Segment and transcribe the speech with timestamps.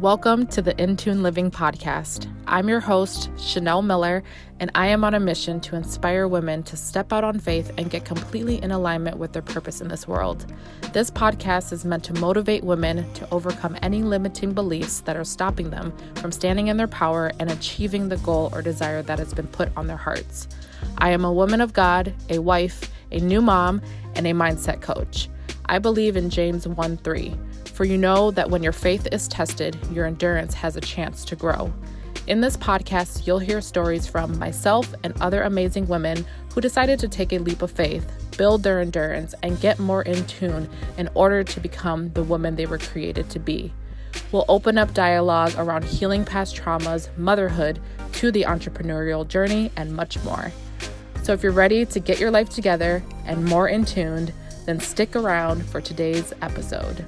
[0.00, 2.26] Welcome to the Intune Living Podcast.
[2.46, 4.22] I'm your host, Chanel Miller,
[4.58, 7.90] and I am on a mission to inspire women to step out on faith and
[7.90, 10.50] get completely in alignment with their purpose in this world.
[10.94, 15.68] This podcast is meant to motivate women to overcome any limiting beliefs that are stopping
[15.68, 19.48] them from standing in their power and achieving the goal or desire that has been
[19.48, 20.48] put on their hearts.
[20.96, 23.82] I am a woman of God, a wife, a new mom,
[24.14, 25.28] and a mindset coach.
[25.66, 27.36] I believe in James 1 3
[27.80, 31.34] for you know that when your faith is tested, your endurance has a chance to
[31.34, 31.72] grow.
[32.26, 37.08] In this podcast, you'll hear stories from myself and other amazing women who decided to
[37.08, 41.42] take a leap of faith, build their endurance, and get more in tune in order
[41.42, 43.72] to become the woman they were created to be.
[44.30, 47.80] We'll open up dialogue around healing past traumas, motherhood,
[48.12, 50.52] to the entrepreneurial journey, and much more.
[51.22, 54.34] So if you're ready to get your life together and more in tuned,
[54.66, 57.06] then stick around for today's episode.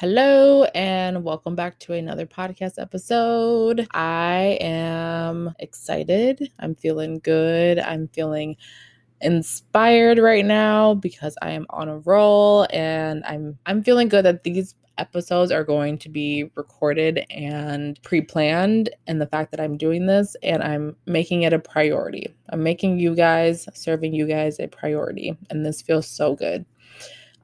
[0.00, 3.86] Hello, and welcome back to another podcast episode.
[3.92, 6.50] I am excited.
[6.58, 7.78] I'm feeling good.
[7.78, 8.56] I'm feeling
[9.20, 14.42] inspired right now because I am on a roll and I'm I'm feeling good that
[14.42, 20.06] these episodes are going to be recorded and pre-planned and the fact that I'm doing
[20.06, 22.34] this and I'm making it a priority.
[22.48, 26.64] I'm making you guys, serving you guys a priority and this feels so good.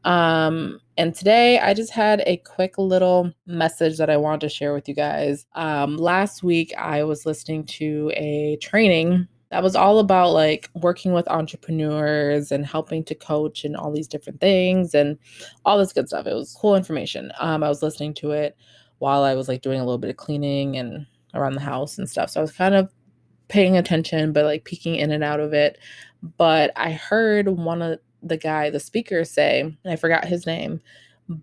[0.07, 4.73] Um, and today I just had a quick little message that I wanted to share
[4.73, 5.47] with you guys.
[5.55, 11.13] Um, last week I was listening to a training that was all about like working
[11.13, 15.19] with entrepreneurs and helping to coach and all these different things and
[15.65, 16.27] all this good stuff.
[16.27, 17.33] It was cool information.
[17.41, 18.57] Um, I was listening to it
[18.99, 21.05] while I was like doing a little bit of cleaning and
[21.35, 22.31] around the house and stuff.
[22.31, 22.93] So I was kind of
[23.49, 25.79] paying attention, but like peeking in and out of it.
[26.39, 27.99] But I heard one of
[28.29, 30.81] the guy, the speaker, say, and I forgot his name,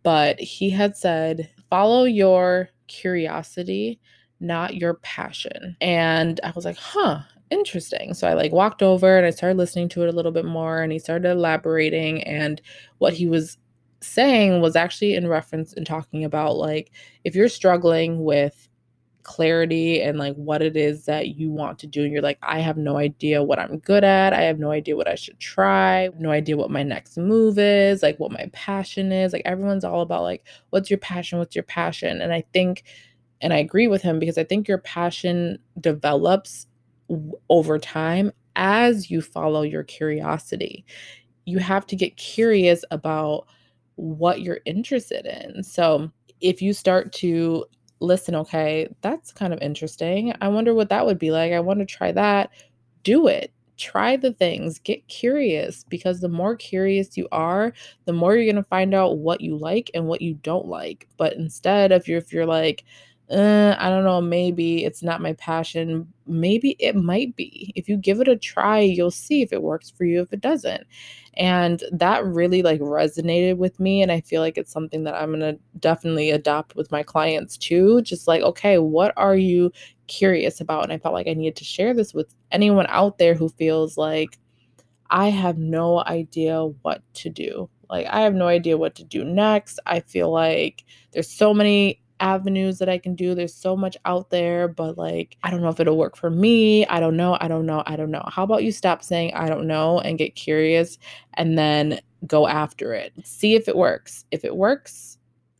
[0.03, 3.99] but he had said, follow your curiosity,
[4.39, 5.75] not your passion.
[5.81, 8.13] And I was like, huh, interesting.
[8.13, 10.81] So I like walked over and I started listening to it a little bit more
[10.81, 12.61] and he started elaborating and
[12.97, 13.57] what he was
[14.01, 16.91] saying was actually in reference and talking about like
[17.23, 18.67] if you're struggling with
[19.23, 22.59] clarity and like what it is that you want to do and you're like I
[22.59, 24.33] have no idea what I'm good at.
[24.33, 26.09] I have no idea what I should try.
[26.19, 29.33] No idea what my next move is, like what my passion is.
[29.33, 31.39] Like everyone's all about like what's your passion?
[31.39, 32.21] What's your passion?
[32.21, 32.83] And I think
[33.41, 36.67] and I agree with him because I think your passion develops
[37.49, 40.85] over time as you follow your curiosity.
[41.45, 43.47] You have to get curious about
[43.95, 45.63] what you're interested in.
[45.63, 46.11] So,
[46.41, 47.65] if you start to
[48.03, 50.33] listen, okay, that's kind of interesting.
[50.41, 51.53] I wonder what that would be like.
[51.53, 52.51] I want to try that.
[53.03, 53.51] Do it.
[53.77, 54.79] Try the things.
[54.79, 57.73] Get curious because the more curious you are,
[58.05, 61.07] the more you're going to find out what you like and what you don't like.
[61.17, 62.83] But instead of you, if you're like,
[63.31, 66.07] uh, I don't know, maybe it's not my passion.
[66.27, 67.71] Maybe it might be.
[67.75, 70.41] If you give it a try, you'll see if it works for you, if it
[70.41, 70.85] doesn't.
[71.35, 74.01] And that really like resonated with me.
[74.01, 77.57] And I feel like it's something that I'm going to definitely adopt with my clients
[77.57, 78.01] too.
[78.01, 79.71] Just like, okay, what are you
[80.07, 80.83] curious about?
[80.83, 83.97] And I felt like I needed to share this with anyone out there who feels
[83.97, 84.37] like,
[85.09, 87.69] I have no idea what to do.
[87.89, 89.79] Like, I have no idea what to do next.
[89.85, 93.35] I feel like there's so many avenues that I can do.
[93.35, 96.85] There's so much out there, but like, I don't know if it'll work for me.
[96.87, 97.37] I don't know.
[97.41, 97.83] I don't know.
[97.85, 98.23] I don't know.
[98.27, 100.97] How about you stop saying, I don't know, and get curious
[101.35, 103.13] and then go after it?
[103.23, 104.25] See if it works.
[104.31, 105.17] If it works,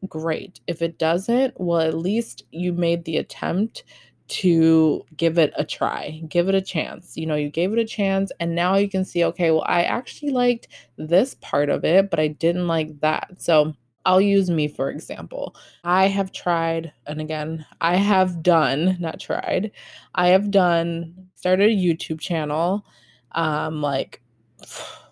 [0.08, 0.60] great.
[0.68, 3.84] If it doesn't, well, at least you made the attempt
[4.30, 7.18] to give it a try, give it a chance.
[7.18, 9.84] You know, you gave it a chance, and now you can see, okay, well, I
[9.84, 13.30] actually liked this part of it, but I didn't like that.
[13.38, 13.76] So,
[14.06, 15.56] I'll use me for example.
[15.84, 19.72] I have tried, and again, I have done, not tried,
[20.16, 22.86] I have done, started a YouTube channel
[23.34, 24.22] um, like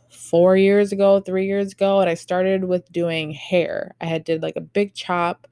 [0.10, 3.96] four years ago, three years ago, and I started with doing hair.
[4.02, 5.48] I had did like a big chop,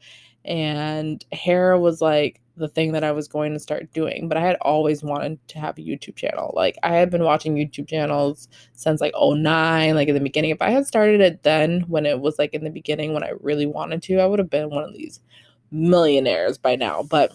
[0.45, 4.27] and hair was like the thing that I was going to start doing.
[4.27, 6.53] But I had always wanted to have a YouTube channel.
[6.55, 10.51] Like I had been watching YouTube channels since like 09, like in the beginning.
[10.51, 13.31] If I had started it then when it was like in the beginning when I
[13.39, 15.19] really wanted to, I would have been one of these
[15.71, 17.03] millionaires by now.
[17.03, 17.33] But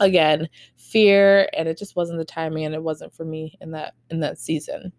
[0.00, 3.94] again, fear and it just wasn't the timing and it wasn't for me in that
[4.10, 4.92] in that season.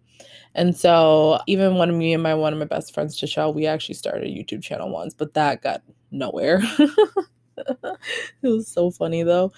[0.55, 3.95] And so even when me and my one of my best friends, Chachelle, we actually
[3.95, 5.81] started a YouTube channel once, but that got
[6.11, 6.61] nowhere.
[8.43, 9.51] it was so funny though.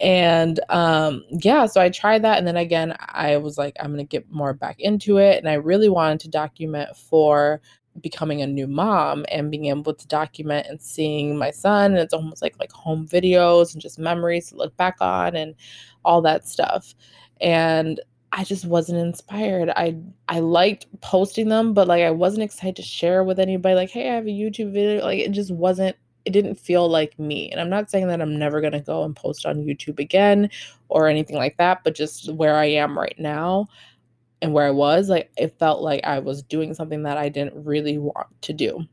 [0.00, 3.98] And um yeah, so I tried that and then again I was like I'm going
[3.98, 7.60] to get more back into it and I really wanted to document for
[8.00, 12.14] becoming a new mom and being able to document and seeing my son and it's
[12.14, 15.54] almost like like home videos and just memories to look back on and
[16.04, 16.94] all that stuff
[17.40, 18.00] and
[18.34, 19.68] I just wasn't inspired.
[19.76, 19.96] I
[20.28, 24.08] I liked posting them, but like I wasn't excited to share with anybody like, "Hey,
[24.10, 27.50] I have a YouTube video." Like it just wasn't it didn't feel like me.
[27.50, 30.50] And I'm not saying that I'm never going to go and post on YouTube again
[30.88, 33.66] or anything like that, but just where I am right now
[34.40, 37.64] and where I was, like it felt like I was doing something that I didn't
[37.64, 38.84] really want to do.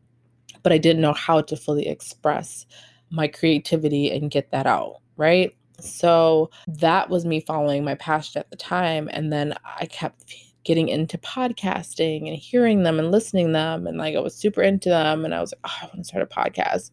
[0.64, 2.66] But I didn't know how to fully express
[3.12, 5.56] my creativity and get that out, right?
[5.80, 9.10] So that was me following my passion at the time.
[9.12, 13.88] And then I kept getting into podcasting and hearing them and listening them.
[13.88, 15.26] And like I was super into them.
[15.26, 16.92] And I was like, oh, I want to start a podcast.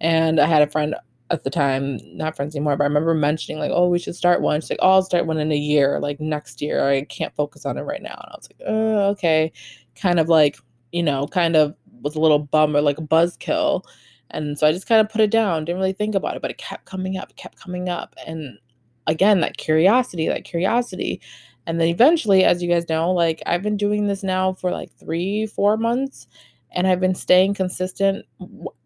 [0.00, 0.94] And I had a friend
[1.30, 4.42] at the time, not friends anymore, but I remember mentioning like, oh, we should start
[4.42, 4.60] one.
[4.60, 6.86] She's like, oh, I'll start one in a year, like next year.
[6.86, 8.14] I can't focus on it right now.
[8.14, 9.52] And I was like, oh, okay.
[9.96, 10.58] Kind of like,
[10.92, 13.82] you know, kind of was a little bummer, like a buzzkill.
[14.30, 16.50] And so I just kind of put it down, didn't really think about it, but
[16.50, 18.14] it kept coming up, kept coming up.
[18.26, 18.58] And
[19.06, 21.20] again, that curiosity, that curiosity.
[21.66, 24.92] And then eventually, as you guys know, like I've been doing this now for like
[24.92, 26.28] three, four months,
[26.72, 28.24] and I've been staying consistent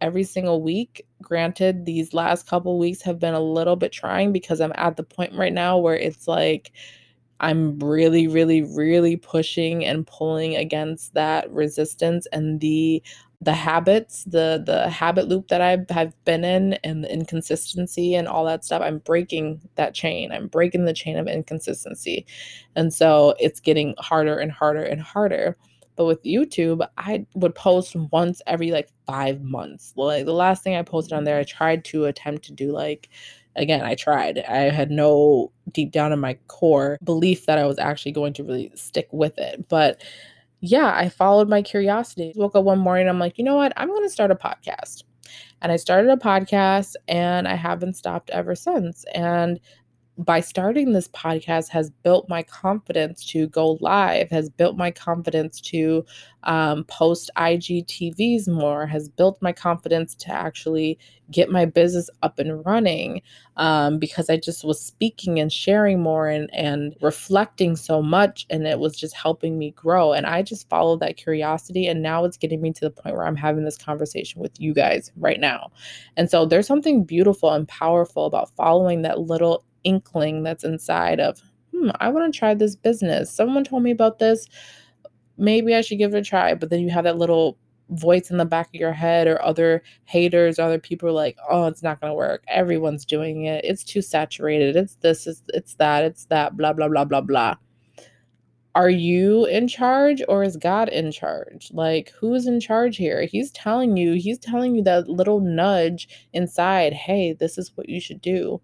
[0.01, 1.07] every single week.
[1.23, 5.03] Granted, these last couple weeks have been a little bit trying because I'm at the
[5.03, 6.73] point right now where it's like
[7.41, 13.03] I'm really, really, really pushing and pulling against that resistance and the
[13.43, 18.29] the habits, the the habit loop that I have been in and the inconsistency and
[18.29, 20.31] all that stuff, I'm breaking that chain.
[20.31, 22.27] I'm breaking the chain of inconsistency.
[22.77, 25.57] And so it's getting harder and harder and harder.
[25.97, 29.93] But with YouTube, I would post once every like 5 months.
[29.97, 33.09] Like the last thing I posted on there, I tried to attempt to do like
[33.57, 34.39] again, I tried.
[34.39, 38.45] I had no deep down in my core belief that I was actually going to
[38.45, 39.69] really stick with it.
[39.69, 40.03] But
[40.61, 42.33] yeah, I followed my curiosity.
[42.37, 43.73] Woke up one morning, I'm like, you know what?
[43.77, 45.05] I'm going to start a podcast.
[45.63, 49.05] And I started a podcast and I haven't stopped ever since.
[49.15, 49.61] And
[50.21, 55.61] by starting this podcast has built my confidence to go live has built my confidence
[55.61, 56.05] to
[56.45, 60.99] um, post igtvs more has built my confidence to actually
[61.31, 63.23] get my business up and running
[63.57, 68.67] um, because i just was speaking and sharing more and, and reflecting so much and
[68.67, 70.13] it was just helping me grow.
[70.13, 73.27] And i just followed that curiosity and now it's getting me to the point where
[73.27, 75.71] i'm having this conversation with you guys right now.
[76.17, 81.41] And so there's something beautiful and powerful about following that little inkling that's inside of,
[81.73, 83.33] hmm, I want to try this business.
[83.33, 84.47] Someone told me about this.
[85.37, 86.55] Maybe I should give it a try.
[86.55, 87.59] But then you have that little
[87.91, 91.83] voice in the back of your head or other haters, other people like, oh, it's
[91.83, 92.45] not gonna work.
[92.49, 93.65] Everyone's doing it.
[93.65, 94.77] It's too saturated.
[94.77, 97.57] It's this, it's, it's that, it's that, blah, blah, blah, blah, blah.
[98.77, 101.71] Are you in charge or is God in charge?
[101.73, 103.25] Like, who's in charge here?
[103.25, 108.01] He's telling you, he's telling you that little nudge inside, hey, this is what you
[108.01, 108.61] should do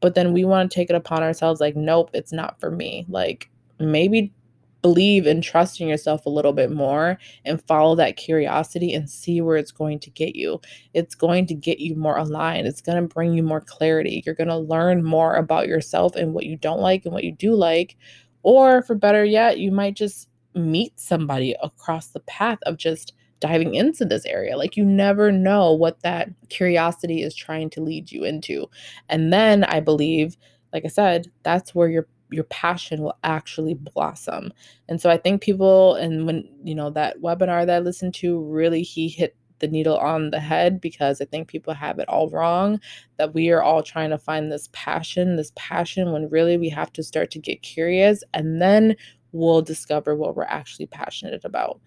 [0.00, 3.04] but then we want to take it upon ourselves like nope it's not for me.
[3.08, 3.50] Like
[3.80, 4.32] maybe
[4.80, 9.40] believe and trust in yourself a little bit more and follow that curiosity and see
[9.40, 10.60] where it's going to get you.
[10.94, 12.68] It's going to get you more aligned.
[12.68, 14.22] It's going to bring you more clarity.
[14.24, 17.32] You're going to learn more about yourself and what you don't like and what you
[17.32, 17.96] do like
[18.42, 23.74] or for better yet you might just meet somebody across the path of just diving
[23.74, 24.56] into this area.
[24.56, 28.68] Like you never know what that curiosity is trying to lead you into.
[29.08, 30.36] And then I believe,
[30.72, 34.52] like I said, that's where your your passion will actually blossom.
[34.88, 38.40] And so I think people and when, you know, that webinar that I listened to
[38.40, 42.28] really he hit the needle on the head because I think people have it all
[42.30, 42.80] wrong
[43.16, 46.92] that we are all trying to find this passion, this passion when really we have
[46.92, 48.94] to start to get curious and then
[49.32, 51.80] we'll discover what we're actually passionate about.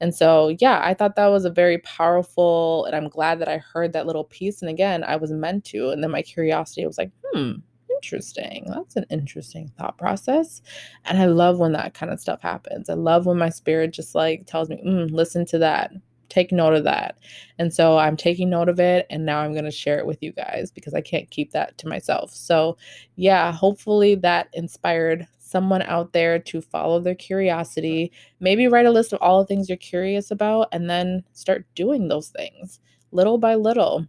[0.00, 3.58] And so, yeah, I thought that was a very powerful, and I'm glad that I
[3.58, 4.62] heard that little piece.
[4.62, 5.90] And again, I was meant to.
[5.90, 7.54] And then my curiosity was like, hmm,
[7.98, 8.64] interesting.
[8.68, 10.62] That's an interesting thought process.
[11.04, 12.88] And I love when that kind of stuff happens.
[12.88, 15.92] I love when my spirit just like tells me, mm, listen to that.
[16.28, 17.18] Take note of that.
[17.58, 19.06] And so I'm taking note of it.
[19.10, 21.76] And now I'm going to share it with you guys because I can't keep that
[21.78, 22.30] to myself.
[22.32, 22.76] So,
[23.16, 28.12] yeah, hopefully that inspired someone out there to follow their curiosity.
[28.40, 32.08] Maybe write a list of all the things you're curious about and then start doing
[32.08, 32.80] those things
[33.12, 34.06] little by little.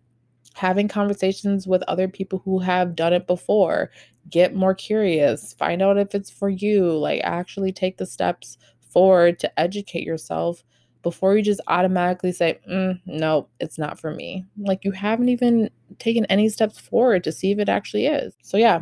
[0.55, 3.91] Having conversations with other people who have done it before.
[4.29, 5.53] Get more curious.
[5.53, 6.91] Find out if it's for you.
[6.97, 8.57] Like, actually take the steps
[8.91, 10.63] forward to educate yourself
[11.01, 14.45] before you just automatically say, mm, no, it's not for me.
[14.57, 18.35] Like, you haven't even taken any steps forward to see if it actually is.
[18.41, 18.81] So, yeah,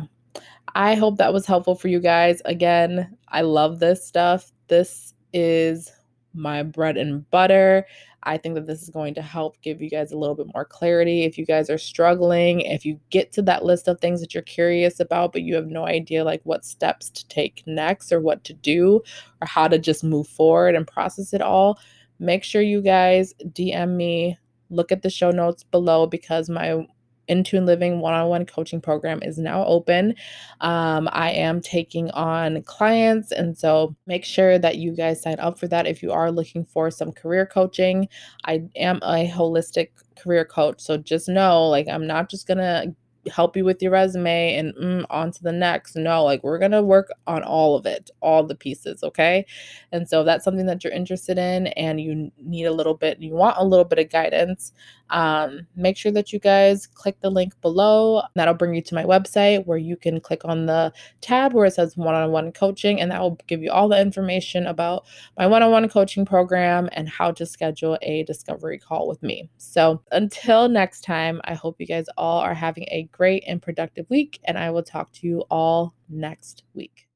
[0.74, 2.42] I hope that was helpful for you guys.
[2.44, 4.52] Again, I love this stuff.
[4.68, 5.90] This is
[6.34, 7.86] my bread and butter.
[8.24, 10.64] I think that this is going to help give you guys a little bit more
[10.64, 11.22] clarity.
[11.22, 14.42] If you guys are struggling, if you get to that list of things that you're
[14.42, 18.44] curious about, but you have no idea like what steps to take next or what
[18.44, 19.00] to do
[19.40, 21.78] or how to just move forward and process it all,
[22.18, 24.36] make sure you guys DM me,
[24.68, 26.86] look at the show notes below because my
[27.28, 30.14] Intune Living one on one coaching program is now open.
[30.60, 35.58] Um, I am taking on clients, and so make sure that you guys sign up
[35.58, 38.08] for that if you are looking for some career coaching.
[38.44, 42.94] I am a holistic career coach, so just know like I'm not just gonna
[43.30, 45.96] help you with your resume and mm, on to the next.
[45.96, 49.02] No, like we're going to work on all of it, all the pieces.
[49.02, 49.44] Okay.
[49.92, 53.34] And so that's something that you're interested in and you need a little bit, you
[53.34, 54.72] want a little bit of guidance.
[55.10, 58.22] Um, make sure that you guys click the link below.
[58.34, 61.74] That'll bring you to my website where you can click on the tab where it
[61.74, 65.06] says one on one coaching, and that will give you all the information about
[65.38, 69.48] my one on one coaching program and how to schedule a discovery call with me.
[69.56, 74.08] So until next time, I hope you guys all are having a great and productive
[74.10, 77.07] week, and I will talk to you all next week.